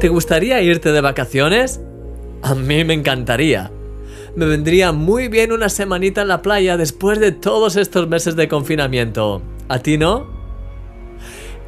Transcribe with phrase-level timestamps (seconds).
[0.00, 1.78] ¿Te gustaría irte de vacaciones?
[2.40, 3.70] A mí me encantaría.
[4.34, 8.48] Me vendría muy bien una semanita en la playa después de todos estos meses de
[8.48, 9.42] confinamiento.
[9.68, 10.26] ¿A ti no?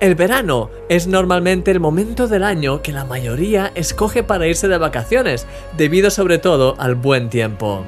[0.01, 4.79] El verano es normalmente el momento del año que la mayoría escoge para irse de
[4.79, 5.47] vacaciones,
[5.77, 7.85] debido sobre todo al buen tiempo.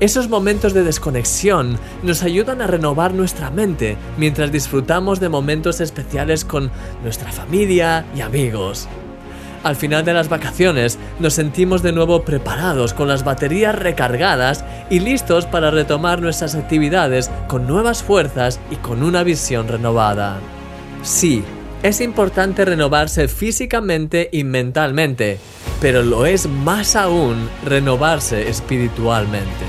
[0.00, 6.44] Esos momentos de desconexión nos ayudan a renovar nuestra mente mientras disfrutamos de momentos especiales
[6.44, 6.72] con
[7.04, 8.88] nuestra familia y amigos.
[9.64, 15.00] Al final de las vacaciones nos sentimos de nuevo preparados con las baterías recargadas y
[15.00, 20.38] listos para retomar nuestras actividades con nuevas fuerzas y con una visión renovada.
[21.02, 21.44] Sí,
[21.82, 25.38] es importante renovarse físicamente y mentalmente,
[25.80, 29.64] pero lo es más aún renovarse espiritualmente.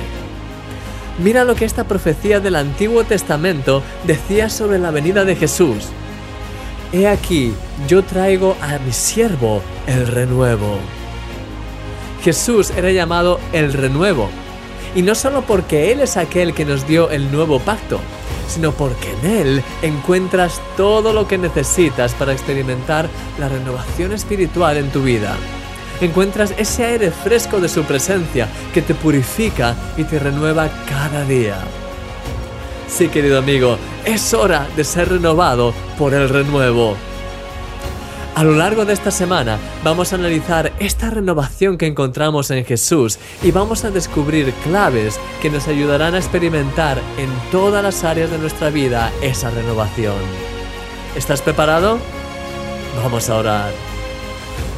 [1.24, 5.90] Mira lo que esta profecía del Antiguo Testamento decía sobre la venida de Jesús.
[6.92, 7.54] He aquí,
[7.88, 10.80] yo traigo a mi siervo el renuevo.
[12.24, 14.28] Jesús era llamado el renuevo,
[14.96, 18.00] y no solo porque Él es aquel que nos dio el nuevo pacto,
[18.48, 24.90] sino porque en Él encuentras todo lo que necesitas para experimentar la renovación espiritual en
[24.90, 25.36] tu vida.
[26.02, 31.60] Encuentras ese aire fresco de su presencia que te purifica y te renueva cada día.
[32.90, 36.98] Sí, querido amigo, es hora de ser renovado por el renuevo.
[38.36, 43.20] A lo largo de esta semana vamos a analizar esta renovación que encontramos en Jesús
[43.44, 48.38] y vamos a descubrir claves que nos ayudarán a experimentar en todas las áreas de
[48.38, 50.16] nuestra vida esa renovación.
[51.16, 52.00] ¿Estás preparado?
[53.04, 53.72] Vamos a orar.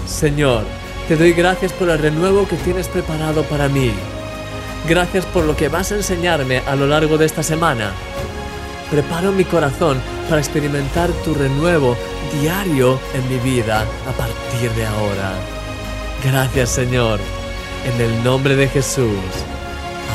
[0.06, 0.64] Señor,
[1.08, 3.92] te doy gracias por el renuevo que tienes preparado para mí.
[4.88, 7.92] Gracias por lo que vas a enseñarme a lo largo de esta semana.
[8.90, 11.96] Preparo mi corazón para experimentar tu renuevo
[12.42, 15.34] diario en mi vida a partir de ahora.
[16.24, 17.20] Gracias Señor,
[17.86, 19.18] en el nombre de Jesús.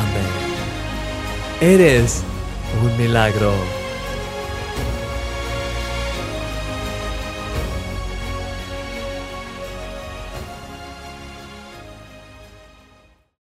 [0.01, 1.73] Amén.
[1.73, 2.23] Eres
[2.83, 3.53] un milagro.